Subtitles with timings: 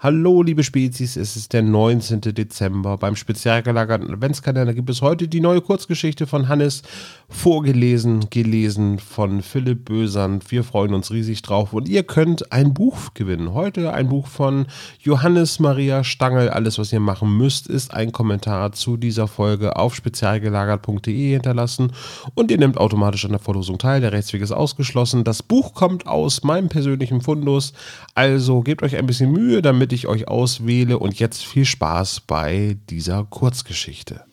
[0.00, 2.20] Hallo, liebe Spezies, es ist der 19.
[2.20, 2.96] Dezember.
[2.98, 6.82] Beim spezial gelagerten Adventskalender gibt es heute die neue Kurzgeschichte von Hannes,
[7.28, 10.52] vorgelesen, gelesen von Philipp Bösand.
[10.52, 13.54] Wir freuen uns riesig drauf und ihr könnt ein Buch gewinnen.
[13.54, 14.66] Heute ein Buch von
[15.00, 16.48] Johannes Maria Stangl.
[16.48, 21.92] Alles, was ihr machen müsst, ist ein Kommentar zu dieser Folge auf spezialgelagert.de hinterlassen
[22.36, 24.00] und ihr nehmt automatisch an der Verlosung teil.
[24.00, 25.24] Der Rechtsweg ist ausgeschlossen.
[25.24, 27.72] Das Buch kommt aus meinem persönlichen Fundus,
[28.14, 30.98] also gebt euch ein bisschen Mühe, damit damit ich euch auswähle.
[30.98, 34.24] Und jetzt viel Spaß bei dieser Kurzgeschichte.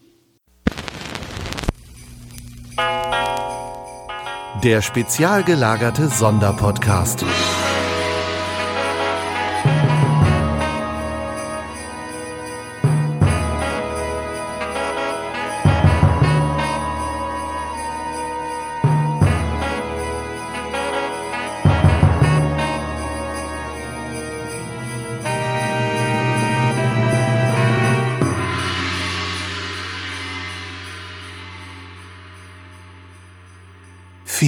[4.63, 7.23] Der spezial gelagerte Sonderpodcast.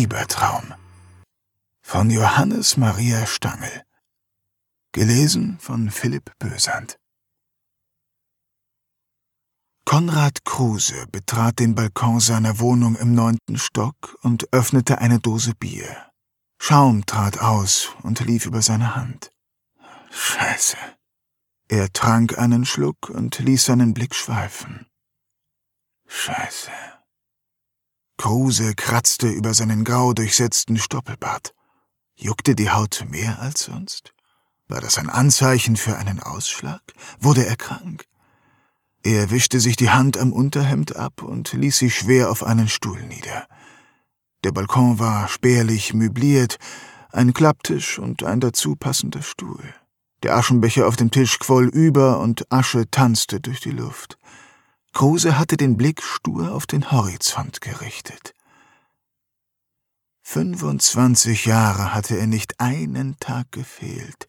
[0.08, 0.74] Fiebertraum
[1.82, 3.84] von Johannes Maria Stangl.
[4.94, 6.98] Gelesen von Philipp Bösand.
[9.84, 16.10] Konrad Kruse betrat den Balkon seiner Wohnung im neunten Stock und öffnete eine Dose Bier.
[16.58, 19.34] Schaum trat aus und lief über seine Hand.
[20.10, 20.78] Scheiße.
[21.68, 24.88] Er trank einen Schluck und ließ seinen Blick schweifen.
[26.08, 26.72] Scheiße.
[28.18, 31.54] Kruse kratzte über seinen grau durchsetzten Stoppelbart.
[32.16, 34.14] Juckte die Haut mehr als sonst?
[34.68, 36.82] War das ein Anzeichen für einen Ausschlag?
[37.20, 38.06] Wurde er krank?
[39.04, 43.02] Er wischte sich die Hand am Unterhemd ab und ließ sich schwer auf einen Stuhl
[43.04, 43.48] nieder.
[44.44, 46.58] Der Balkon war spärlich möbliert,
[47.12, 49.74] ein Klapptisch und ein dazu passender Stuhl.
[50.24, 54.18] Der Aschenbecher auf dem Tisch quoll über und Asche tanzte durch die Luft.
[54.94, 58.34] Kruse hatte den Blick stur auf den Horizont gerichtet.
[60.24, 64.28] 25 Jahre hatte er nicht einen Tag gefehlt,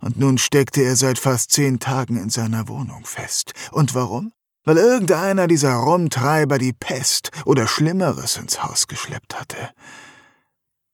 [0.00, 3.52] und nun steckte er seit fast zehn Tagen in seiner Wohnung fest.
[3.70, 4.32] Und warum?
[4.64, 9.70] Weil irgendeiner dieser Rumtreiber die Pest oder Schlimmeres ins Haus geschleppt hatte.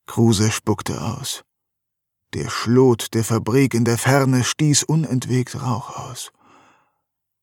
[0.06, 1.42] Kruse spuckte aus.
[2.34, 6.30] Der Schlot der Fabrik in der Ferne stieß unentwegt Rauch aus.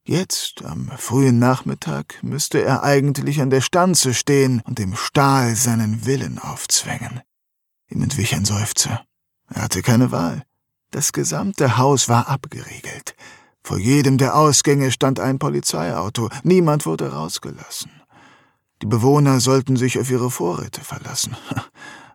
[0.06, 6.06] Jetzt, am frühen Nachmittag, müsste er eigentlich an der Stanze stehen und dem Stahl seinen
[6.06, 7.22] Willen aufzwängen.
[7.90, 9.06] Ihm entwich ein Seufzer.
[9.48, 10.44] Er hatte keine Wahl.
[10.92, 13.16] Das gesamte Haus war abgeriegelt.
[13.64, 16.30] Vor jedem der Ausgänge stand ein Polizeiauto.
[16.44, 17.92] Niemand wurde rausgelassen.
[18.82, 21.38] Die Bewohner sollten sich auf ihre Vorräte verlassen.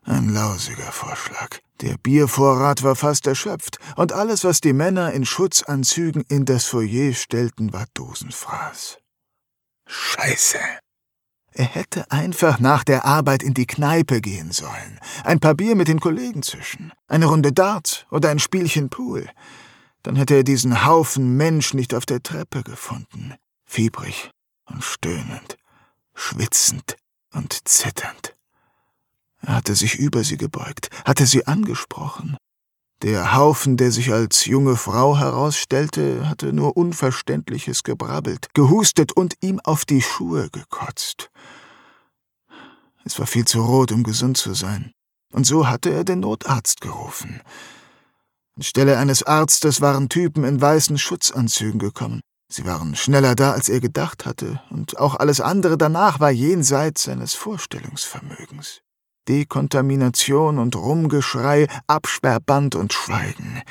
[0.08, 1.58] Ein lausiger Vorschlag.
[1.82, 7.12] Der Biervorrat war fast erschöpft, und alles, was die Männer in Schutzanzügen in das Foyer
[7.12, 8.96] stellten, war Dosenfraß.
[9.86, 10.58] Scheiße.
[11.52, 15.88] Er hätte einfach nach der Arbeit in die Kneipe gehen sollen, ein paar Bier mit
[15.88, 19.28] den Kollegen zischen, eine Runde Dart oder ein Spielchen Pool.
[20.02, 23.34] Dann hätte er diesen Haufen Mensch nicht auf der Treppe gefunden,
[23.66, 24.30] fiebrig
[24.64, 25.58] und stöhnend,
[26.14, 26.96] schwitzend
[27.34, 28.37] und zitternd.
[29.40, 32.36] Er hatte sich über sie gebeugt, hatte sie angesprochen.
[33.02, 39.60] Der Haufen, der sich als junge Frau herausstellte, hatte nur Unverständliches gebrabbelt, gehustet und ihm
[39.60, 41.30] auf die Schuhe gekotzt.
[43.04, 44.92] Es war viel zu rot, um gesund zu sein,
[45.32, 47.40] und so hatte er den Notarzt gerufen.
[48.56, 52.20] Anstelle eines Arztes waren Typen in weißen Schutzanzügen gekommen.
[52.50, 57.04] Sie waren schneller da, als er gedacht hatte, und auch alles andere danach war jenseits
[57.04, 58.80] seines Vorstellungsvermögens.
[59.28, 63.62] Dekontamination und Rumgeschrei, Absperrband und Schweigen.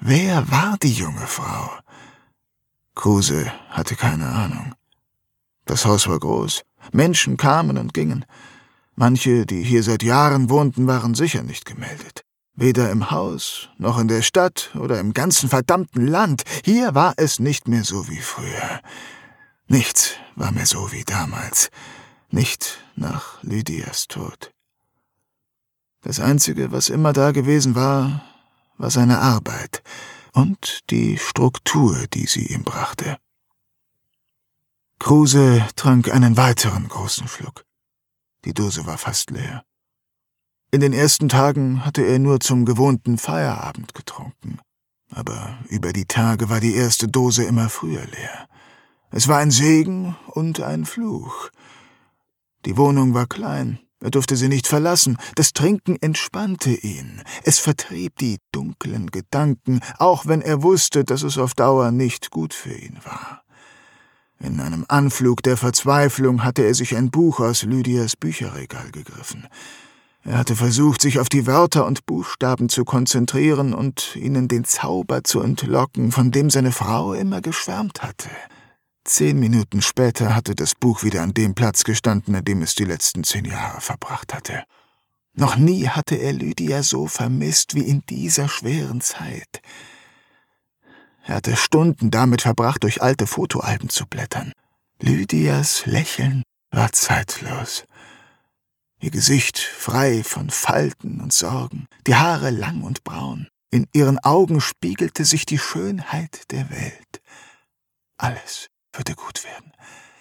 [0.00, 1.70] Wer war die junge Frau?
[2.94, 4.74] Kruse hatte keine Ahnung.
[5.66, 6.62] Das Haus war groß.
[6.92, 8.24] Menschen kamen und gingen.
[8.96, 12.22] Manche, die hier seit Jahren wohnten, waren sicher nicht gemeldet.
[12.54, 16.42] Weder im Haus, noch in der Stadt oder im ganzen verdammten Land.
[16.64, 18.80] Hier war es nicht mehr so wie früher.
[19.68, 21.70] Nichts war mehr so wie damals.
[22.30, 24.50] Nicht nach Lydias Tod.
[26.02, 28.22] Das Einzige, was immer da gewesen war,
[28.76, 29.82] war seine Arbeit
[30.32, 33.18] und die Struktur, die sie ihm brachte.
[34.98, 37.64] Kruse trank einen weiteren großen Schluck.
[38.44, 39.64] Die Dose war fast leer.
[40.70, 44.60] In den ersten Tagen hatte er nur zum gewohnten Feierabend getrunken.
[45.10, 48.48] Aber über die Tage war die erste Dose immer früher leer.
[49.10, 51.50] Es war ein Segen und ein Fluch.
[52.66, 55.18] Die Wohnung war klein, Er durfte sie nicht verlassen.
[55.34, 57.22] Das Trinken entspannte ihn.
[57.42, 62.54] Es vertrieb die dunklen Gedanken, auch wenn er wusste, dass es auf Dauer nicht gut
[62.54, 63.42] für ihn war.
[64.40, 69.48] In einem Anflug der Verzweiflung hatte er sich ein Buch aus Lydias Bücherregal gegriffen.
[70.22, 75.24] Er hatte versucht, sich auf die Wörter und Buchstaben zu konzentrieren und ihnen den Zauber
[75.24, 78.28] zu entlocken, von dem seine Frau immer geschwärmt hatte.
[79.08, 82.84] Zehn Minuten später hatte das Buch wieder an dem Platz gestanden, an dem es die
[82.84, 84.64] letzten zehn Jahre verbracht hatte.
[85.32, 89.62] Noch nie hatte er Lydia so vermisst wie in dieser schweren Zeit.
[91.24, 94.52] Er hatte Stunden damit verbracht, durch alte Fotoalben zu blättern.
[95.00, 97.84] Lydias Lächeln war zeitlos.
[99.00, 103.48] Ihr Gesicht frei von Falten und Sorgen, die Haare lang und braun.
[103.70, 107.22] In ihren Augen spiegelte sich die Schönheit der Welt.
[108.18, 109.72] Alles würde gut werden,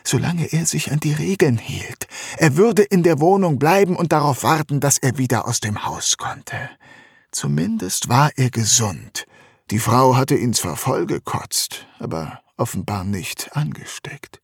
[0.04, 2.08] solange er sich an die Regeln hielt.
[2.38, 6.18] Er würde in der Wohnung bleiben und darauf warten, dass er wieder aus dem Haus
[6.18, 6.70] konnte.
[7.32, 9.26] Zumindest war er gesund.
[9.70, 14.42] Die Frau hatte ihn zwar vollgekotzt, aber offenbar nicht angesteckt.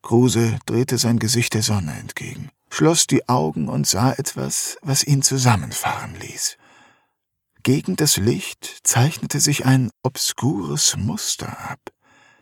[0.00, 5.22] Kruse drehte sein Gesicht der Sonne entgegen, schloss die Augen und sah etwas, was ihn
[5.22, 6.56] zusammenfahren ließ.
[7.62, 11.80] Gegen das Licht zeichnete sich ein obskures Muster ab.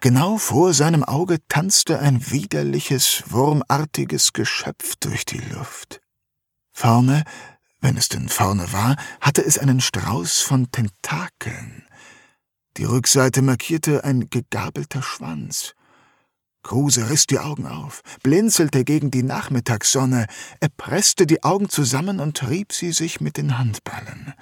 [0.09, 6.01] Genau vor seinem Auge tanzte ein widerliches, wurmartiges Geschöpf durch die Luft.
[6.71, 7.25] Vorne,
[7.81, 11.89] wenn es denn vorne war, hatte es einen Strauß von Tentakeln.
[12.77, 15.75] Die Rückseite markierte ein gegabelter Schwanz.
[16.63, 20.27] Kruse riss die Augen auf, blinzelte gegen die Nachmittagssonne,
[20.61, 24.35] er presste die Augen zusammen und rieb sie sich mit den Handballen.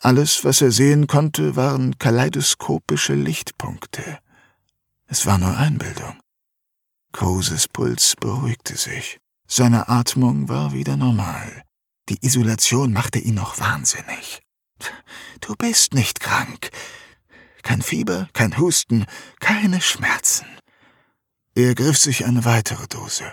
[0.00, 4.18] Alles, was er sehen konnte, waren kaleidoskopische Lichtpunkte.
[5.06, 6.20] Es war nur Einbildung.
[7.12, 9.18] Kruses Puls beruhigte sich.
[9.46, 11.62] Seine Atmung war wieder normal.
[12.08, 14.42] Die Isolation machte ihn noch wahnsinnig.
[15.40, 16.70] Du bist nicht krank.
[17.62, 19.06] Kein Fieber, kein Husten,
[19.40, 20.46] keine Schmerzen.
[21.54, 23.32] Er griff sich eine weitere Dose.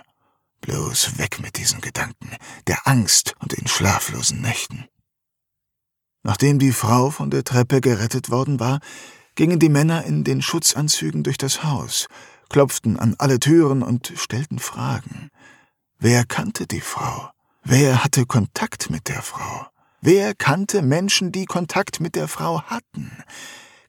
[0.61, 4.85] Bloß weg mit diesen Gedanken, der Angst und den schlaflosen Nächten.
[6.23, 8.79] Nachdem die Frau von der Treppe gerettet worden war,
[9.35, 12.07] gingen die Männer in den Schutzanzügen durch das Haus,
[12.49, 15.29] klopften an alle Türen und stellten Fragen.
[15.99, 17.29] Wer kannte die Frau?
[17.63, 19.67] Wer hatte Kontakt mit der Frau?
[20.01, 23.11] Wer kannte Menschen, die Kontakt mit der Frau hatten?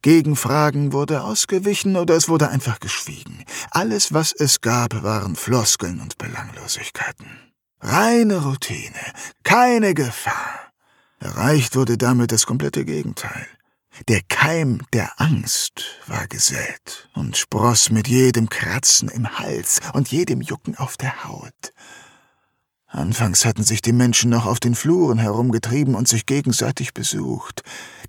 [0.02, 3.44] Gegenfragen wurde ausgewichen oder es wurde einfach geschwiegen.
[3.70, 7.26] Alles, was es gab, waren Floskeln und Belanglosigkeiten.
[7.80, 9.00] Reine Routine,
[9.42, 10.72] keine Gefahr.
[11.18, 13.46] Erreicht wurde damit das komplette Gegenteil.
[14.08, 20.40] Der Keim der Angst war gesät und spross mit jedem Kratzen im Hals und jedem
[20.40, 21.72] Jucken auf der Haut.
[22.86, 27.62] Anfangs hatten sich die Menschen noch auf den Fluren herumgetrieben und sich gegenseitig besucht.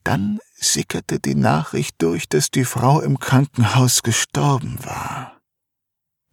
[0.04, 5.40] Dann sickerte die Nachricht durch, dass die Frau im Krankenhaus gestorben war.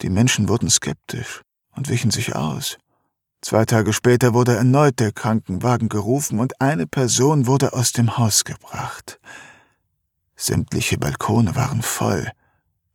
[0.03, 1.43] Die Menschen wurden skeptisch
[1.76, 2.79] und wichen sich aus.
[3.42, 8.44] Zwei Tage später wurde erneut der Krankenwagen gerufen und eine Person wurde aus dem Haus
[8.44, 9.19] gebracht.
[10.37, 12.31] Sämtliche Balkone waren voll.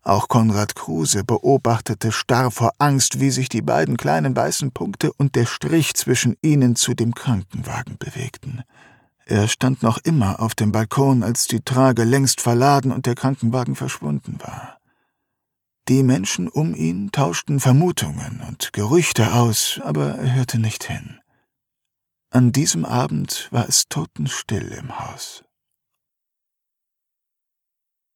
[0.03, 5.36] Auch Konrad Kruse beobachtete starr vor Angst, wie sich die beiden kleinen weißen Punkte und
[5.36, 8.63] der Strich zwischen ihnen zu dem Krankenwagen bewegten.
[9.25, 13.75] Er stand noch immer auf dem Balkon, als die Trage längst verladen und der Krankenwagen
[13.75, 14.77] verschwunden war.
[15.88, 21.20] Die Menschen um ihn tauschten Vermutungen und Gerüchte aus, aber er hörte nicht hin.
[22.32, 25.44] An diesem Abend war es totenstill im Haus.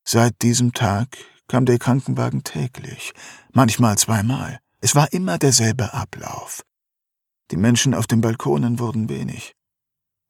[0.03, 3.13] Seit diesem Tag kam der Krankenwagen täglich,
[3.53, 4.59] manchmal zweimal.
[4.81, 6.63] Es war immer derselbe Ablauf.
[7.51, 9.53] Die Menschen auf den Balkonen wurden wenig.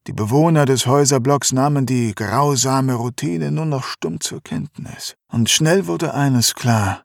[0.06, 5.14] Die Bewohner des Häuserblocks nahmen die grausame Routine nur noch stumm zur Kenntnis.
[5.32, 7.04] Und schnell wurde eines klar.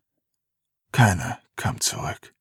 [0.96, 2.34] Keiner kam zurück.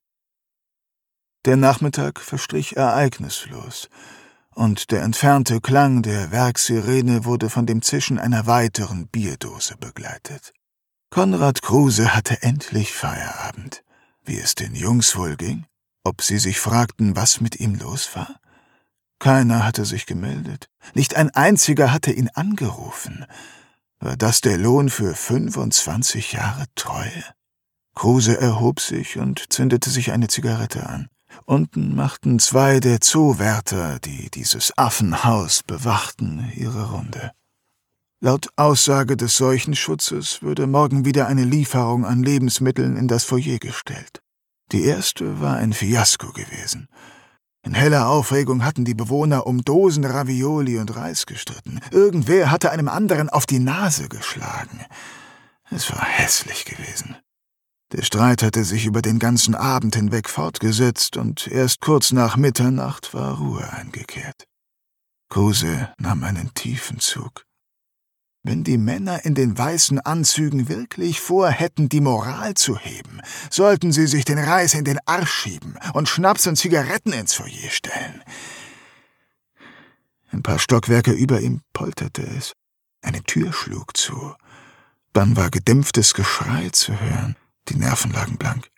[1.44, 3.88] Der Nachmittag verstrich ereignislos,
[4.54, 10.52] und der entfernte Klang der Werksirene wurde von dem Zischen einer weiteren Bierdose begleitet.
[11.10, 13.82] Konrad Kruse hatte endlich Feierabend.
[14.22, 15.66] Wie es den Jungs wohl ging?
[16.04, 18.38] Ob sie sich fragten, was mit ihm los war?
[19.18, 20.70] Keiner hatte sich gemeldet.
[20.94, 23.26] Nicht ein einziger hatte ihn angerufen.
[23.98, 27.24] War das der Lohn für 25 Jahre Treue?
[27.94, 31.08] Kruse erhob sich und zündete sich eine Zigarette an.
[31.46, 37.32] Unten machten zwei der Zoowärter, die dieses Affenhaus bewachten, ihre Runde.
[38.20, 44.22] Laut Aussage des Seuchenschutzes würde morgen wieder eine Lieferung an Lebensmitteln in das Foyer gestellt.
[44.72, 46.88] Die erste war ein Fiasko gewesen.
[47.62, 51.80] In heller Aufregung hatten die Bewohner um Dosen Ravioli und Reis gestritten.
[51.90, 54.80] Irgendwer hatte einem anderen auf die Nase geschlagen.
[55.70, 57.16] Es war hässlich gewesen.
[57.92, 63.14] Der Streit hatte sich über den ganzen Abend hinweg fortgesetzt und erst kurz nach Mitternacht
[63.14, 64.46] war Ruhe eingekehrt.
[65.28, 67.44] Kruse nahm einen tiefen Zug.
[68.46, 74.06] Wenn die Männer in den weißen Anzügen wirklich vorhätten, die Moral zu heben, sollten sie
[74.06, 78.22] sich den Reis in den Arsch schieben und Schnaps und Zigaretten ins Foyer stellen.
[80.30, 82.52] Ein paar Stockwerke über ihm polterte es.
[83.00, 84.34] Eine Tür schlug zu.
[85.14, 87.36] Dann war gedämpftes Geschrei zu hören.
[87.68, 88.70] Die Nerven lagen blank.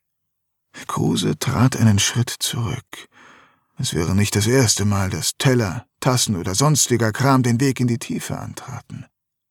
[0.86, 3.08] Kruse trat einen Schritt zurück.
[3.78, 7.88] Es wäre nicht das erste Mal, dass Teller, Tassen oder sonstiger Kram den Weg in
[7.88, 9.06] die Tiefe antraten.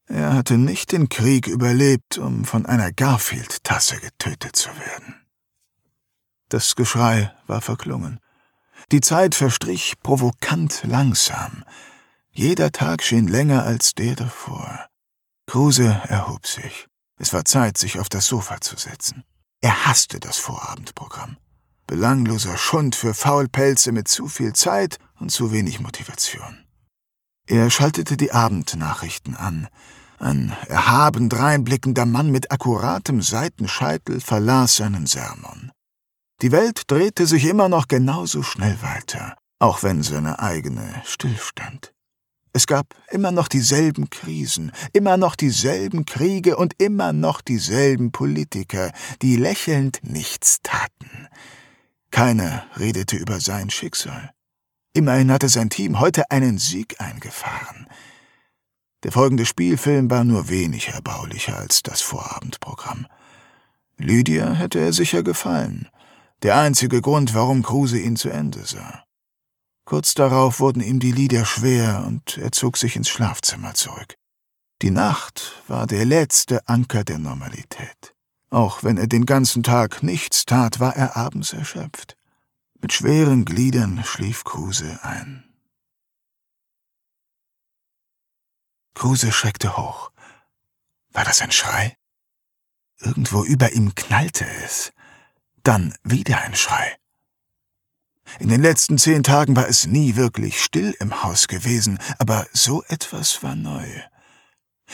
[0.08, 5.16] Er hatte nicht den Krieg überlebt, um von einer Garfield-Tasse getötet zu werden.
[6.50, 8.20] Das Geschrei war verklungen.
[8.92, 11.64] Die Zeit verstrich provokant langsam.
[12.32, 14.88] Jeder Tag schien länger als der davor.
[15.48, 16.88] Kruse erhob sich.
[17.18, 19.24] Es war Zeit, sich auf das Sofa zu setzen.
[19.62, 21.38] Er hasste das Vorabendprogramm.
[21.88, 26.66] Belangloser Schund für Faulpelze mit zu viel Zeit und zu wenig Motivation.
[27.48, 29.68] Er schaltete die Abendnachrichten an.
[30.18, 35.72] Ein erhaben dreinblickender Mann mit akkuratem Seitenscheitel verlas seinen Sermon.
[36.42, 41.95] Die Welt drehte sich immer noch genauso schnell weiter, auch wenn seine eigene stillstand.
[42.56, 48.94] Es gab immer noch dieselben Krisen, immer noch dieselben Kriege und immer noch dieselben Politiker,
[49.22, 51.28] die lächelnd nichts taten.
[52.12, 54.32] Keiner redete über sein Schicksal.
[54.94, 57.88] Immerhin hatte sein Team heute einen Sieg eingefahren.
[59.04, 63.06] Der folgende Spielfilm war nur wenig erbaulicher als das Vorabendprogramm.
[63.98, 65.90] Lydia hätte er sicher gefallen.
[66.42, 69.05] Der einzige Grund, warum Kruse ihn zu Ende sah.
[69.86, 74.16] Kurz darauf wurden ihm die Lieder schwer und er zog sich ins Schlafzimmer zurück.
[74.82, 78.16] Die Nacht war der letzte Anker der Normalität.
[78.50, 82.18] Auch wenn er den ganzen Tag nichts tat, war er abends erschöpft.
[82.82, 85.44] Mit schweren Gliedern schlief Kruse ein.
[88.96, 90.12] Kruse schreckte hoch.
[91.12, 91.96] War das ein Schrei?
[93.00, 94.94] Irgendwo über ihm knallte es.
[95.64, 96.98] Dann wieder ein Schrei.
[98.40, 102.84] In den letzten zehn Tagen war es nie wirklich still im Haus gewesen, aber so
[102.88, 103.88] etwas war neu.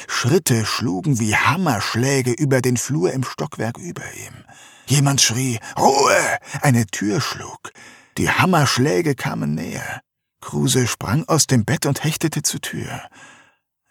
[0.08, 4.46] Schritte schlugen wie Hammerschläge über den Flur im Stockwerk über ihm.
[4.86, 6.38] Jemand schrie Ruhe.
[6.62, 7.72] Eine Tür schlug.
[8.18, 10.02] Die Hammerschläge kamen näher.
[10.42, 13.02] Kruse sprang aus dem Bett und hechtete zur Tür.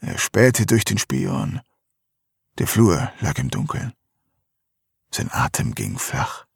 [0.00, 1.60] Er spähte durch den Spion.
[2.58, 3.92] Der Flur lag im Dunkeln.
[5.12, 6.46] Sein Atem ging flach.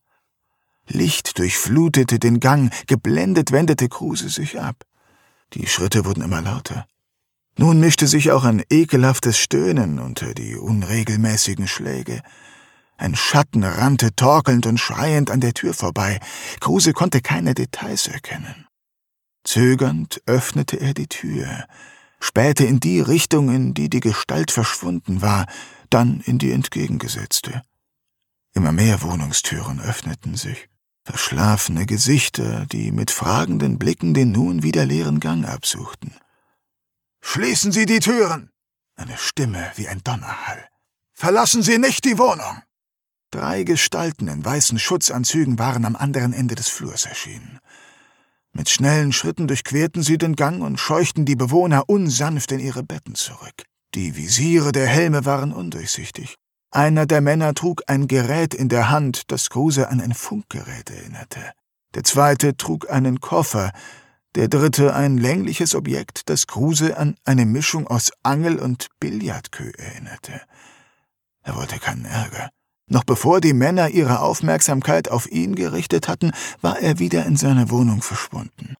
[0.86, 4.84] Licht durchflutete den Gang, geblendet wendete Kruse sich ab.
[5.54, 6.86] Die Schritte wurden immer lauter.
[7.56, 12.20] Nun mischte sich auch ein ekelhaftes Stöhnen unter die unregelmäßigen Schläge.
[12.96, 16.20] Ein Schatten rannte torkelnd und schreiend an der Tür vorbei.
[16.60, 18.66] Kruse konnte keine Details erkennen.
[19.44, 21.66] Zögernd öffnete er die Tür,
[22.18, 25.46] spähte in die Richtung, in die die Gestalt verschwunden war,
[25.90, 27.62] dann in die entgegengesetzte.
[28.54, 30.68] Immer mehr Wohnungstüren öffneten sich.
[31.04, 36.14] Verschlafene Gesichter, die mit fragenden Blicken den nun wieder leeren Gang absuchten.
[37.20, 38.50] Schließen Sie die Türen!
[38.96, 40.66] Eine Stimme wie ein Donnerhall.
[41.12, 42.62] Verlassen Sie nicht die Wohnung!
[43.30, 47.58] Drei Gestalten in weißen Schutzanzügen waren am anderen Ende des Flurs erschienen.
[48.52, 53.16] Mit schnellen Schritten durchquerten sie den Gang und scheuchten die Bewohner unsanft in ihre Betten
[53.16, 53.64] zurück.
[53.94, 56.36] Die Visiere der Helme waren undurchsichtig.
[56.74, 61.52] Einer der Männer trug ein Gerät in der Hand, das Kruse an ein Funkgerät erinnerte.
[61.94, 63.70] Der zweite trug einen Koffer,
[64.34, 70.40] der dritte ein längliches Objekt, das Kruse an eine Mischung aus Angel und Billardkö erinnerte.
[71.44, 72.50] Er wollte keinen Ärger.
[72.90, 77.70] Noch bevor die Männer ihre Aufmerksamkeit auf ihn gerichtet hatten, war er wieder in seiner
[77.70, 78.74] Wohnung verschwunden.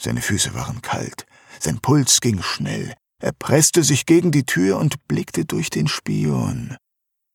[0.00, 1.26] Seine Füße waren kalt,
[1.60, 6.78] sein Puls ging schnell, er presste sich gegen die Tür und blickte durch den Spion.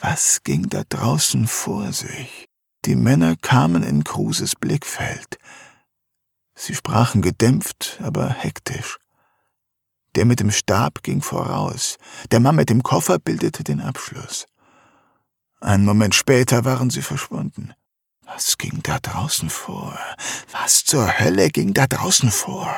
[0.01, 2.47] Was ging da draußen vor sich?
[2.85, 5.37] Die Männer kamen in Kruses Blickfeld.
[6.55, 8.97] Sie sprachen gedämpft, aber hektisch.
[10.15, 11.97] Der mit dem Stab ging voraus,
[12.31, 14.47] der Mann mit dem Koffer bildete den Abschluss.
[15.59, 17.75] Einen Moment später waren sie verschwunden.
[18.25, 19.99] Was ging da draußen vor?
[20.51, 22.75] Was zur Hölle ging da draußen vor?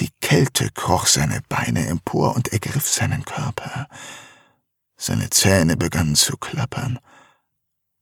[0.00, 3.86] Die Kälte kroch seine Beine empor und ergriff seinen Körper.
[5.04, 7.00] Seine Zähne begannen zu klappern.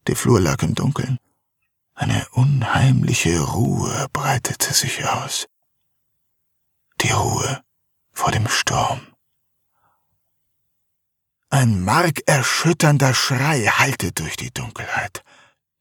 [0.07, 1.19] Der Flur lag im Dunkeln.
[1.95, 5.47] Eine unheimliche Ruhe breitete sich aus.
[7.01, 7.63] Die Ruhe
[8.13, 9.01] vor dem Sturm.
[11.49, 15.25] Ein markerschütternder Schrei hallte durch die Dunkelheit.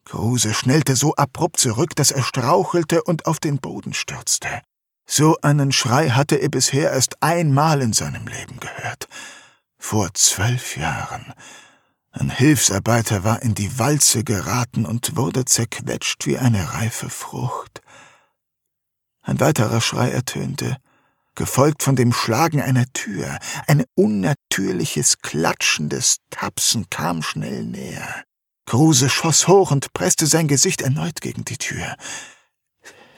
[0.06, 4.62] Kruse schnellte so abrupt zurück, dass er strauchelte und auf den Boden stürzte.
[5.06, 9.10] So einen Schrei hatte er bisher erst einmal in seinem Leben gehört.
[9.80, 11.34] Vor zwölf Jahren.
[12.12, 17.82] Ein Hilfsarbeiter war in die Walze geraten und wurde zerquetscht wie eine reife Frucht.
[19.22, 20.78] Ein weiterer Schrei ertönte,
[21.34, 23.40] gefolgt von dem Schlagen einer Tür.
[23.68, 28.24] Ein unnatürliches, klatschendes Tapsen kam schnell näher.
[28.66, 31.96] Kruse schoss hoch und presste sein Gesicht erneut gegen die Tür.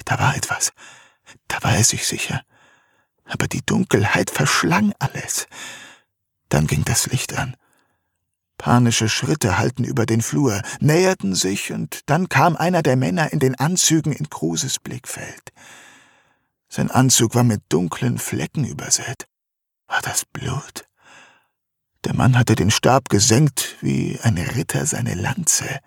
[0.05, 0.71] Da war etwas.
[1.47, 2.43] Da war er sich sicher.
[3.25, 5.47] Aber die Dunkelheit verschlang alles.
[6.51, 7.55] Dann ging das Licht an.
[8.57, 13.39] Panische Schritte hallten über den Flur, näherten sich, und dann kam einer der Männer in
[13.39, 15.53] den Anzügen in Kruses Blickfeld.
[16.67, 19.27] Sein Anzug war mit dunklen Flecken übersät.
[19.87, 20.85] War das Blut?
[22.03, 25.79] Der Mann hatte den Stab gesenkt wie ein Ritter seine Lanze.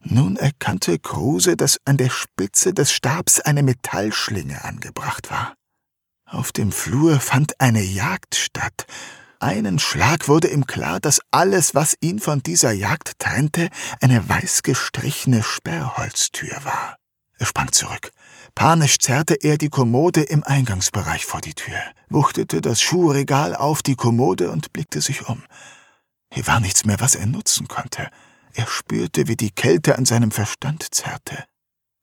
[0.00, 5.54] Nun erkannte Kruse, dass an der Spitze des Stabs eine Metallschlinge angebracht war.
[6.26, 8.86] Auf dem Flur fand eine Jagd statt.
[9.44, 13.68] Einen Schlag wurde ihm klar, dass alles, was ihn von dieser Jagd trennte,
[14.00, 16.96] eine weiß gestrichene Sperrholztür war.
[17.38, 18.10] Er sprang zurück.
[18.54, 21.76] Panisch zerrte er die Kommode im Eingangsbereich vor die Tür,
[22.08, 25.42] wuchtete das Schuhregal auf die Kommode und blickte sich um.
[26.32, 28.08] Hier war nichts mehr, was er nutzen konnte.
[28.54, 31.44] Er spürte, wie die Kälte an seinem Verstand zerrte.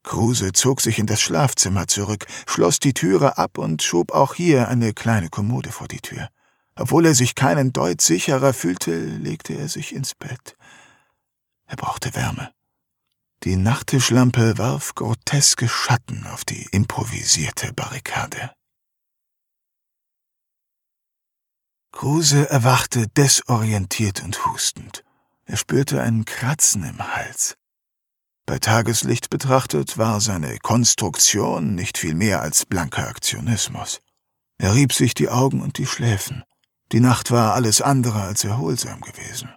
[0.03, 4.67] Kruse zog sich in das Schlafzimmer zurück, schloss die Türe ab und schob auch hier
[4.67, 6.29] eine kleine Kommode vor die Tür.
[6.75, 10.55] Obwohl er sich keinen Deut sicherer fühlte, legte er sich ins Bett.
[11.65, 12.51] Er brauchte Wärme.
[13.43, 18.51] Die Nachttischlampe warf groteske Schatten auf die improvisierte Barrikade.
[21.91, 25.03] Kruse erwachte desorientiert und hustend.
[25.45, 27.57] Er spürte ein Kratzen im Hals.
[28.45, 34.01] Bei Tageslicht betrachtet war seine Konstruktion nicht viel mehr als blanker Aktionismus.
[34.57, 36.43] Er rieb sich die Augen und die Schläfen.
[36.91, 39.49] Die Nacht war alles andere als erholsam gewesen.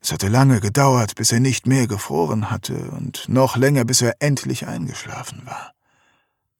[0.00, 4.16] Es hatte lange gedauert, bis er nicht mehr gefroren hatte, und noch länger, bis er
[4.20, 5.72] endlich eingeschlafen war.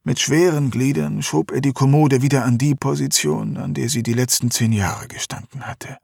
[0.02, 4.12] Mit schweren Gliedern schob er die Kommode wieder an die Position, an der sie die
[4.12, 5.98] letzten zehn Jahre gestanden hatte.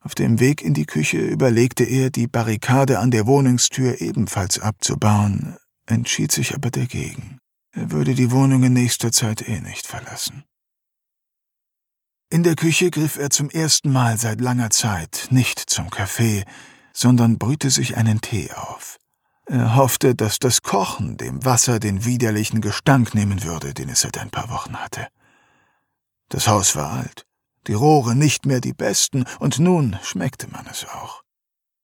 [0.00, 5.56] Auf dem Weg in die Küche überlegte er, die Barrikade an der Wohnungstür ebenfalls abzubauen,
[5.86, 7.38] entschied sich aber dagegen.
[7.72, 10.44] Er würde die Wohnung in nächster Zeit eh nicht verlassen.
[12.32, 16.46] In der Küche griff er zum ersten Mal seit langer Zeit nicht zum Kaffee,
[16.94, 18.96] sondern brühte sich einen Tee auf.
[19.44, 24.16] Er hoffte, dass das Kochen dem Wasser den widerlichen Gestank nehmen würde, den es seit
[24.16, 25.08] ein paar Wochen hatte.
[26.30, 27.26] Das Haus war alt
[27.66, 31.22] die Rohre nicht mehr die besten, und nun schmeckte man es auch.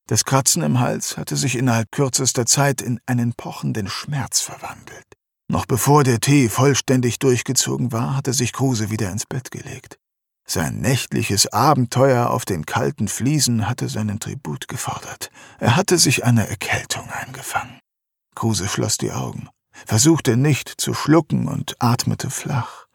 [0.07, 5.07] Das Kratzen im Hals hatte sich innerhalb kürzester Zeit in einen pochenden Schmerz verwandelt.
[5.47, 9.99] Noch bevor der Tee vollständig durchgezogen war, hatte sich Kruse wieder ins Bett gelegt.
[10.51, 15.31] Sein nächtliches Abenteuer auf den kalten Fliesen hatte seinen Tribut gefordert.
[15.59, 17.81] Er hatte sich eine Erkältung eingefangen.
[18.35, 19.51] Kruse schloss die Augen,
[19.85, 22.87] versuchte nicht zu schlucken und atmete flach.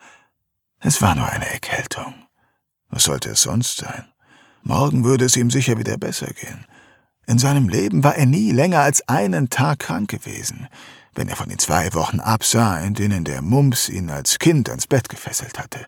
[0.80, 2.16] Es war nur eine Erkältung.
[2.90, 4.06] Was sollte es sonst sein?
[4.64, 6.66] Morgen würde es ihm sicher wieder besser gehen.
[7.28, 10.68] In seinem Leben war er nie länger als einen Tag krank gewesen,
[11.14, 14.88] wenn er von den zwei Wochen absah, in denen der Mumps ihn als Kind ans
[14.88, 15.86] Bett gefesselt hatte.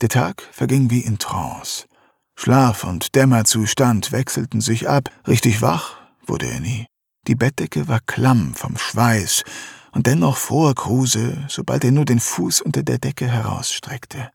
[0.00, 1.86] Der Tag verging wie in Trance.
[2.34, 6.86] Schlaf und Dämmerzustand wechselten sich ab, richtig wach wurde er nie.
[7.26, 9.42] Die Bettdecke war klamm vom Schweiß,
[9.92, 14.30] und dennoch fror Kruse, sobald er nur den Fuß unter der Decke herausstreckte.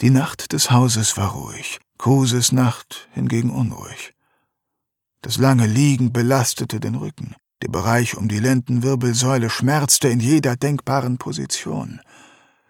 [0.00, 4.14] Die Nacht des Hauses war ruhig, Kruses Nacht hingegen unruhig.
[5.20, 11.18] Das lange Liegen belastete den Rücken, der Bereich um die Lendenwirbelsäule schmerzte in jeder denkbaren
[11.18, 12.00] Position.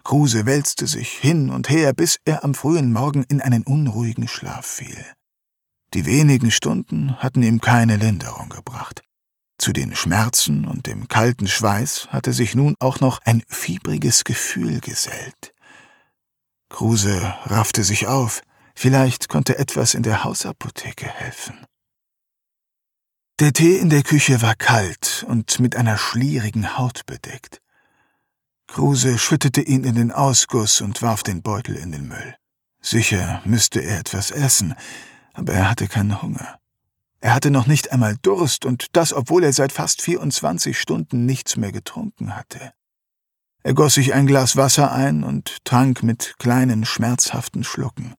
[0.08, 4.64] Kruse wälzte sich hin und her, bis er am frühen Morgen in einen unruhigen Schlaf
[4.64, 5.04] fiel.
[5.92, 9.02] Die wenigen Stunden hatten ihm keine Linderung gebracht.
[9.58, 14.80] Zu den Schmerzen und dem kalten Schweiß hatte sich nun auch noch ein fiebriges Gefühl
[14.80, 15.52] gesellt.
[16.70, 18.40] Kruse raffte sich auf.
[18.74, 21.66] Vielleicht konnte etwas in der Hausapotheke helfen.
[23.40, 27.60] Der Tee in der Küche war kalt und mit einer schlierigen Haut bedeckt.
[28.68, 32.36] Kruse schüttete ihn in den Ausguss und warf den Beutel in den Müll.
[32.80, 34.74] Sicher müsste er etwas essen,
[35.32, 36.58] aber er hatte keinen Hunger.
[37.20, 41.56] Er hatte noch nicht einmal Durst, und das, obwohl er seit fast 24 Stunden nichts
[41.56, 42.72] mehr getrunken hatte.
[43.64, 48.14] Er goss sich ein Glas Wasser ein und trank mit kleinen, schmerzhaften Schlucken.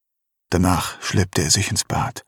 [0.50, 2.24] Danach schleppte er sich ins Bad.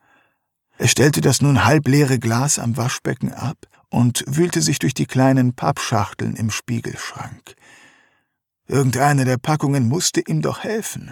[0.77, 3.57] Er stellte das nun halbleere Glas am Waschbecken ab
[3.89, 7.55] und wühlte sich durch die kleinen Pappschachteln im Spiegelschrank.
[8.71, 11.11] Irgendeine der Packungen musste ihm doch helfen.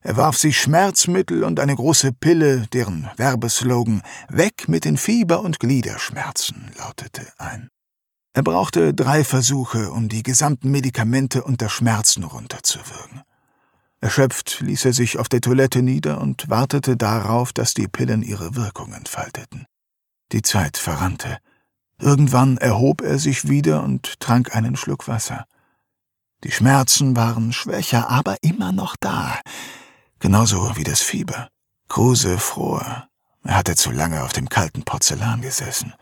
[0.00, 5.60] Er warf sich Schmerzmittel und eine große Pille, deren Werbeslogan Weg mit den Fieber- und
[5.60, 7.68] Gliederschmerzen lautete, ein.
[8.32, 13.20] Er brauchte drei Versuche, um die gesamten Medikamente unter Schmerzen runterzuwürgen.
[14.00, 18.56] Erschöpft ließ er sich auf der Toilette nieder und wartete darauf, dass die Pillen ihre
[18.56, 19.66] Wirkung entfalteten.
[20.32, 21.36] Die Zeit verrannte.
[22.00, 25.44] Irgendwann erhob er sich wieder und trank einen Schluck Wasser.
[26.44, 29.40] Die Schmerzen waren schwächer, aber immer noch da,
[30.18, 31.48] genauso wie das Fieber.
[31.88, 33.08] Kruse fror.
[33.44, 35.94] Er hatte zu lange auf dem kalten Porzellan gesessen.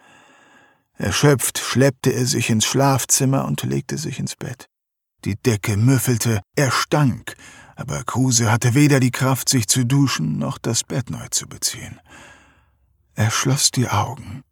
[0.95, 4.69] Erschöpft schleppte er sich ins Schlafzimmer und legte sich ins Bett.
[5.25, 7.35] Die Decke müffelte, er stank,
[7.77, 12.01] aber Kruse hatte weder die Kraft, sich zu duschen, noch das Bett neu zu beziehen.
[13.15, 14.43] Er schloss die Augen.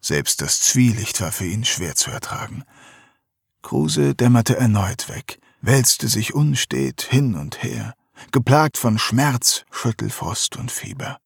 [0.00, 2.64] Selbst das Zwielicht war für ihn schwer zu ertragen.
[3.62, 7.94] Kruse dämmerte erneut weg, wälzte sich unstet hin und her,
[8.32, 11.18] geplagt von Schmerz, Schüttelfrost und Fieber.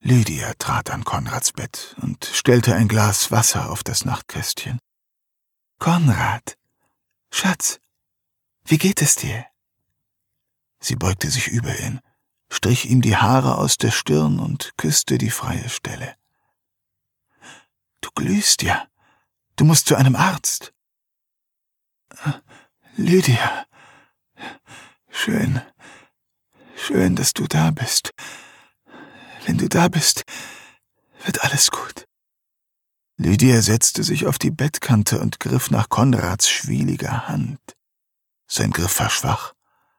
[0.00, 4.78] Lydia trat an Konrads Bett und stellte ein Glas Wasser auf das Nachtkästchen.
[5.78, 6.56] Konrad,
[7.30, 7.80] Schatz,
[8.64, 9.46] wie geht es dir?
[10.80, 12.00] Sie beugte sich über ihn,
[12.50, 16.14] strich ihm die Haare aus der Stirn und küsste die freie Stelle.
[18.00, 18.86] Du glühst ja.
[19.56, 20.72] Du musst zu einem Arzt.
[22.96, 23.66] Lydia.
[25.10, 25.62] Schön.
[26.76, 28.12] Schön, dass du da bist.
[29.46, 30.24] Wenn du da bist,
[31.24, 32.04] wird alles gut.
[33.16, 37.60] Lydia setzte sich auf die Bettkante und griff nach Konrads schwieliger Hand.
[38.46, 39.54] Sein Griff war schwach.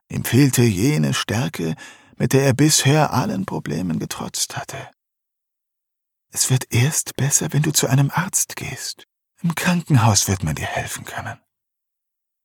[0.08, 1.76] Ihm fehlte jene Stärke,
[2.16, 4.78] mit der er bisher allen Problemen getrotzt hatte.
[6.32, 9.08] Es wird erst besser, wenn du zu einem Arzt gehst.
[9.44, 11.40] Im Krankenhaus wird man dir helfen können.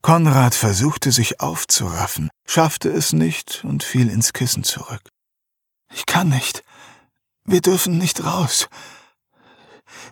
[0.03, 5.09] Konrad versuchte sich aufzuraffen, schaffte es nicht und fiel ins Kissen zurück.
[5.93, 6.65] Ich kann nicht.
[7.45, 8.69] Wir dürfen nicht raus.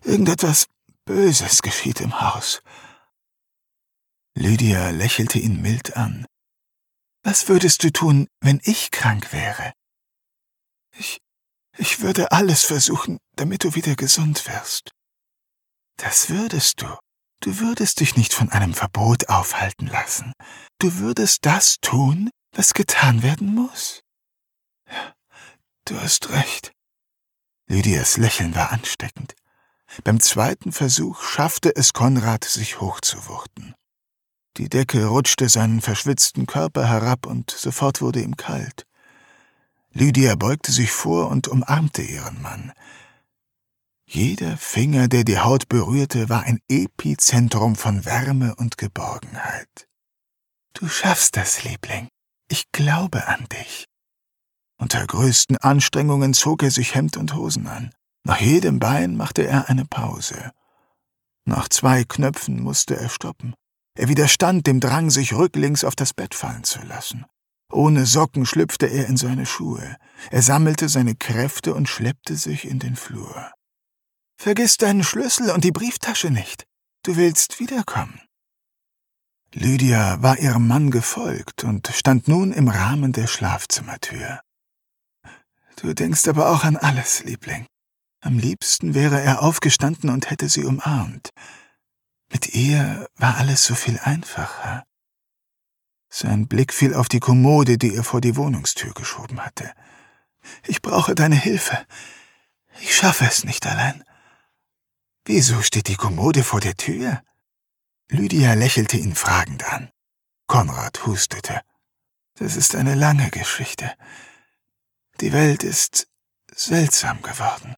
[0.04, 0.66] Irgendetwas
[1.04, 2.62] Böses geschieht im Haus.
[4.34, 6.24] Lydia lächelte ihn mild an.
[7.22, 9.72] Was würdest du tun, wenn ich krank wäre?
[10.96, 11.20] Ich,
[11.76, 14.92] ich würde alles versuchen, damit du wieder gesund wirst.
[16.02, 16.86] Das würdest du.
[17.40, 20.32] Du würdest dich nicht von einem Verbot aufhalten lassen.
[20.78, 24.00] Du würdest das tun, was getan werden muss.
[24.90, 25.12] Ja,
[25.84, 26.72] du hast recht.
[27.66, 29.34] Lydias Lächeln war ansteckend.
[30.02, 33.74] Beim zweiten Versuch schaffte es Konrad, sich hochzuwurten.
[34.56, 38.86] Die Decke rutschte seinen verschwitzten Körper herab und sofort wurde ihm kalt.
[39.92, 42.72] Lydia beugte sich vor und umarmte ihren Mann.
[44.12, 49.86] Jeder Finger, der die Haut berührte, war ein Epizentrum von Wärme und Geborgenheit.
[50.72, 52.08] Du schaffst das, Liebling.
[52.48, 53.84] Ich glaube an dich.
[54.78, 57.92] Unter größten Anstrengungen zog er sich Hemd und Hosen an.
[58.24, 60.50] Nach jedem Bein machte er eine Pause.
[61.44, 63.54] Nach zwei Knöpfen musste er stoppen.
[63.96, 67.26] Er widerstand dem Drang, sich rücklings auf das Bett fallen zu lassen.
[67.70, 69.96] Ohne Socken schlüpfte er in seine Schuhe.
[70.32, 73.52] Er sammelte seine Kräfte und schleppte sich in den Flur.
[74.40, 76.66] Vergiss deinen Schlüssel und die Brieftasche nicht.
[77.02, 78.22] Du willst wiederkommen.
[79.52, 84.40] Lydia war ihrem Mann gefolgt und stand nun im Rahmen der Schlafzimmertür.
[85.76, 87.66] Du denkst aber auch an alles, Liebling.
[88.22, 91.28] Am liebsten wäre er aufgestanden und hätte sie umarmt.
[92.32, 94.84] Mit ihr war alles so viel einfacher.
[96.08, 99.70] Sein Blick fiel auf die Kommode, die er vor die Wohnungstür geschoben hatte.
[100.66, 101.86] Ich brauche deine Hilfe.
[102.80, 104.02] Ich schaffe es nicht allein.
[105.32, 107.22] Wieso steht die Kommode vor der Tür?
[108.10, 109.88] Lydia lächelte ihn fragend an.
[110.48, 111.60] Konrad hustete.
[112.34, 113.94] Das ist eine lange Geschichte.
[115.20, 116.08] Die Welt ist
[116.52, 117.76] seltsam geworden.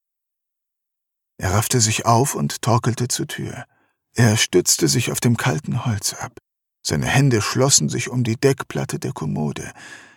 [1.36, 3.66] Er raffte sich auf und torkelte zur Tür.
[4.14, 6.32] Er stützte sich auf dem kalten Holz ab.
[6.80, 9.74] Seine Hände schlossen sich um die Deckplatte der Kommode.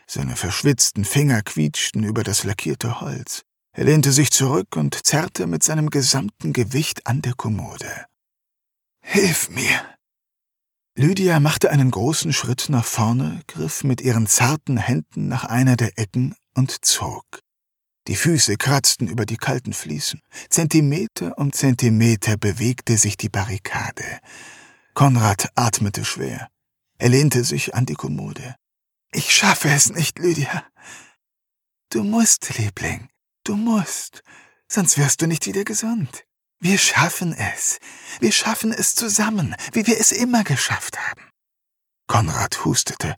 [0.07, 3.43] Seine verschwitzten Finger quietschten über das lackierte Holz.
[3.77, 8.05] Er lehnte sich zurück und zerrte mit seinem gesamten Gewicht an der Kommode.
[9.01, 9.81] Hilf mir!
[10.97, 15.99] Lydia machte einen großen Schritt nach vorne, griff mit ihren zarten Händen nach einer der
[15.99, 17.25] Ecken und zog.
[18.07, 20.21] Die Füße kratzten über die kalten Fliesen.
[20.49, 24.05] Zentimeter um Zentimeter bewegte sich die Barrikade.
[24.93, 26.47] Konrad atmete schwer.
[26.97, 28.55] Er lehnte sich an die Kommode.
[29.11, 30.63] Ich schaffe es nicht, Lydia.
[31.89, 33.09] Du musst, Liebling,
[33.47, 34.23] du musst,
[34.67, 36.25] sonst wirst du nicht wieder gesund.
[36.59, 37.79] Wir schaffen es.
[38.19, 41.29] Wir schaffen es zusammen, wie wir es immer geschafft haben.
[42.07, 43.15] Konrad hustete.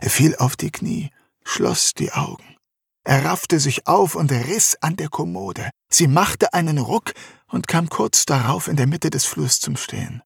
[0.00, 1.10] Er fiel auf die Knie,
[1.44, 2.56] schloss die Augen.
[3.04, 5.70] Er raffte sich auf und riss an der Kommode.
[5.90, 7.12] Sie machte einen Ruck
[7.48, 10.22] und kam kurz darauf in der Mitte des Flurs zum Stehen.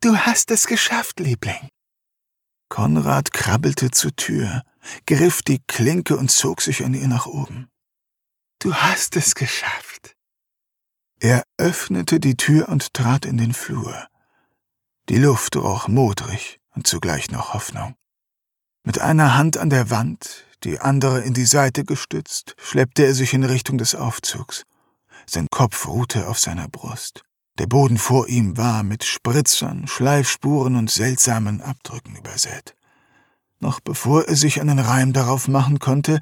[0.00, 1.68] Du hast es geschafft, Liebling.
[2.68, 4.62] Konrad krabbelte zur Tür,
[5.06, 7.68] griff die Klinke und zog sich an ihr nach oben.
[8.62, 10.14] Du hast es geschafft.
[11.18, 14.06] Er öffnete die Tür und trat in den Flur.
[15.08, 17.96] Die Luft roch modrig und zugleich noch Hoffnung.
[18.84, 23.34] Mit einer Hand an der Wand, die andere in die Seite gestützt, schleppte er sich
[23.34, 24.62] in Richtung des Aufzugs.
[25.26, 27.24] Sein Kopf ruhte auf seiner Brust.
[27.58, 32.76] Der Boden vor ihm war mit Spritzern, Schleifspuren und seltsamen Abdrücken übersät.
[33.58, 36.20] Noch bevor er sich einen Reim darauf machen konnte,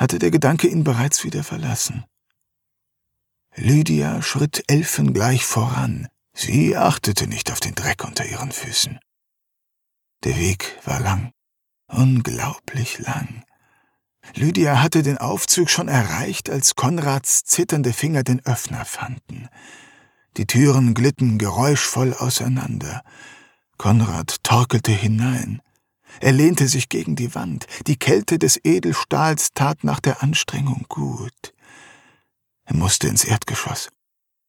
[0.00, 2.04] hatte der Gedanke ihn bereits wieder verlassen.
[3.54, 6.08] Lydia schritt elfengleich voran.
[6.32, 8.98] Sie achtete nicht auf den Dreck unter ihren Füßen.
[10.24, 11.32] Der Weg war lang
[11.92, 13.44] unglaublich lang.
[14.34, 19.48] Lydia hatte den Aufzug schon erreicht, als Konrads zitternde Finger den Öffner fanden.
[20.36, 23.02] Die Türen glitten geräuschvoll auseinander.
[23.76, 25.60] Konrad torkelte hinein.
[26.20, 27.66] Er lehnte sich gegen die Wand.
[27.86, 31.54] Die Kälte des Edelstahls tat nach der Anstrengung gut.
[32.64, 33.90] Er musste ins Erdgeschoss.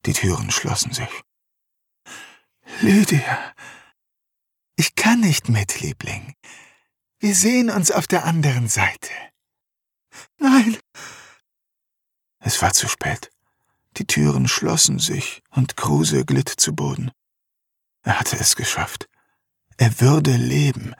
[0.05, 1.21] Die Türen schlossen sich.
[2.81, 3.53] Lydia,
[4.75, 6.33] ich kann nicht mit, Liebling.
[7.19, 9.11] Wir sehen uns auf der anderen Seite.
[10.39, 10.77] Nein.
[12.39, 13.29] Es war zu spät.
[13.97, 17.11] Die Türen schlossen sich und Kruse glitt zu Boden.
[18.03, 19.07] Er hatte es geschafft.
[19.77, 20.95] Er würde leben.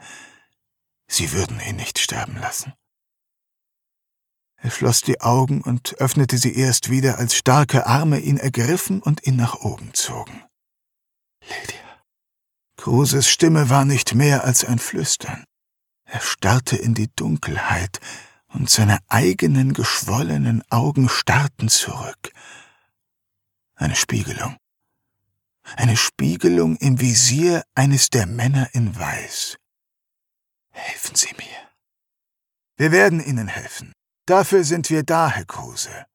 [1.12, 2.72] Sie würden ihn nicht sterben lassen.
[4.56, 9.26] Er schloss die Augen und öffnete sie erst wieder, als starke Arme ihn ergriffen und
[9.26, 10.42] ihn nach oben zogen.
[11.42, 12.02] Lydia.
[12.78, 15.44] Kruses Stimme war nicht mehr als ein Flüstern.
[16.04, 18.00] Er starrte in die Dunkelheit,
[18.48, 22.32] und seine eigenen geschwollenen Augen starrten zurück.
[23.74, 24.56] Eine Spiegelung.
[25.76, 29.58] Eine Spiegelung im Visier eines der Männer in Weiß.
[30.72, 31.68] Helfen Sie mir.
[32.76, 33.92] Wir werden Ihnen helfen.
[34.26, 36.06] Dafür sind wir da, Herr Kruse.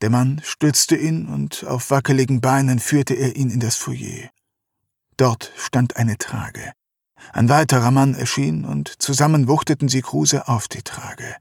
[0.00, 4.30] Der Mann stützte ihn und auf wackeligen Beinen führte er ihn in das Foyer.
[5.16, 6.72] Dort stand eine Trage.
[7.32, 11.36] Ein weiterer Mann erschien, und zusammen wuchteten sie Kruse auf die Trage.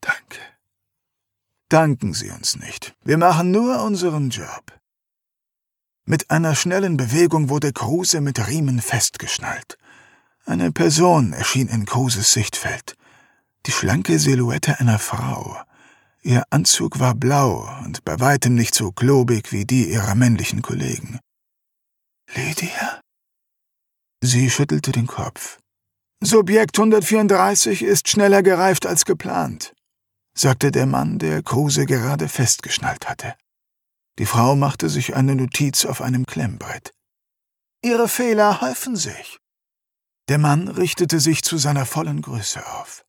[0.00, 0.38] Danke.
[1.68, 2.94] Danken Sie uns nicht.
[3.04, 4.78] Wir machen nur unseren Job.
[6.06, 9.78] Mit einer schnellen Bewegung wurde Kruse mit Riemen festgeschnallt.
[10.46, 12.96] Eine Person erschien in Kruses Sichtfeld.
[13.66, 15.56] Die schlanke Silhouette einer Frau.
[16.22, 21.18] Ihr Anzug war blau und bei weitem nicht so klobig wie die ihrer männlichen Kollegen.
[22.34, 23.00] Lydia?
[24.22, 25.58] Sie schüttelte den Kopf.
[26.22, 29.74] Subjekt 134 ist schneller gereift als geplant,
[30.34, 33.34] sagte der Mann, der Kruse gerade festgeschnallt hatte.
[34.18, 36.92] Die Frau machte sich eine Notiz auf einem Klemmbrett.
[37.82, 39.38] Ihre Fehler häufen sich.
[40.28, 43.04] Der Mann richtete sich zu seiner vollen Größe auf.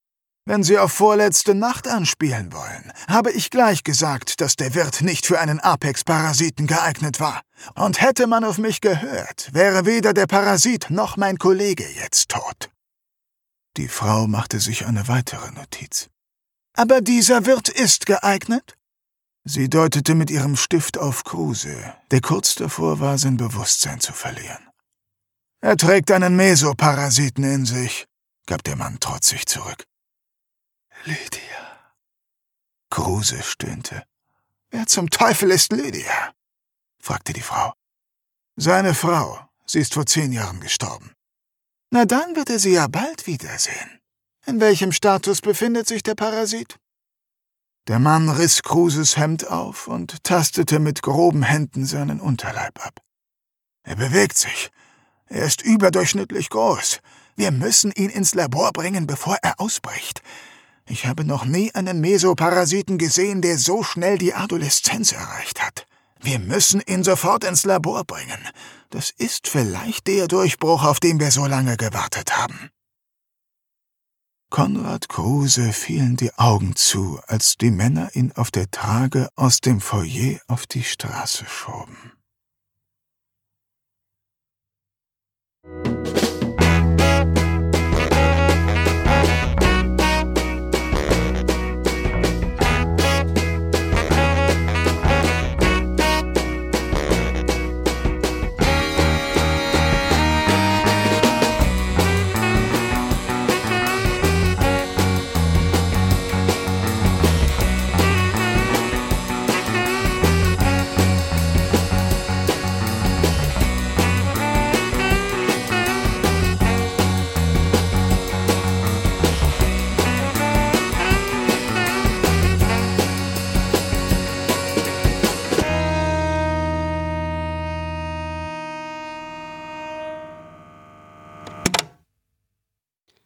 [0.48, 5.26] Wenn Sie auf vorletzte Nacht anspielen wollen, habe ich gleich gesagt, dass der Wirt nicht
[5.26, 7.42] für einen Apex-Parasiten geeignet war.
[7.74, 12.70] Und hätte man auf mich gehört, wäre weder der Parasit noch mein Kollege jetzt tot.
[13.78, 16.10] Die Frau machte sich eine weitere Notiz.
[16.78, 18.78] Aber dieser Wirt ist geeignet?
[19.46, 24.70] Sie deutete mit ihrem Stift auf Kruse, der kurz davor war, sein Bewusstsein zu verlieren.
[25.66, 28.06] Er trägt einen Mesoparasiten in sich,
[28.46, 29.84] gab der Mann trotzig zurück.
[31.06, 31.96] Lydia.
[32.92, 34.04] Kruse stöhnte.
[34.70, 36.36] Wer zum Teufel ist Lydia?
[37.02, 37.74] fragte die Frau.
[38.56, 39.40] Seine Frau.
[39.66, 41.14] Sie ist vor zehn Jahren gestorben.
[41.90, 44.00] Na dann wird er sie ja bald wiedersehen.
[44.46, 46.78] In welchem Status befindet sich der Parasit?
[47.88, 53.02] Der Mann riss Kruses Hemd auf und tastete mit groben Händen seinen Unterleib ab.
[53.82, 54.70] Er bewegt sich.
[55.28, 57.00] Er ist überdurchschnittlich groß.
[57.36, 60.22] Wir müssen ihn ins Labor bringen, bevor er ausbricht.
[60.88, 65.88] Ich habe noch nie einen Mesoparasiten gesehen, der so schnell die Adoleszenz erreicht hat.
[66.22, 68.40] Wir müssen ihn sofort ins Labor bringen.
[68.90, 72.70] Das ist vielleicht der Durchbruch, auf den wir so lange gewartet haben.
[74.50, 79.82] Konrad Kruse fielen die Augen zu, als die Männer ihn auf der Trage aus dem
[79.82, 82.15] Foyer auf die Straße schoben.
[85.68, 86.35] Thank you.